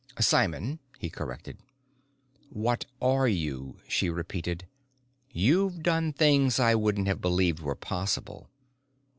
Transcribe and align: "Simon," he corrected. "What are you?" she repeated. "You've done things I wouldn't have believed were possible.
"Simon," 0.19 0.79
he 0.97 1.11
corrected. 1.11 1.59
"What 2.49 2.87
are 2.99 3.27
you?" 3.27 3.77
she 3.87 4.09
repeated. 4.09 4.65
"You've 5.29 5.83
done 5.83 6.11
things 6.11 6.59
I 6.59 6.73
wouldn't 6.73 7.05
have 7.07 7.21
believed 7.21 7.59
were 7.59 7.75
possible. 7.75 8.49